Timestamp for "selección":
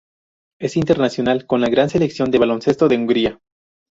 1.89-2.31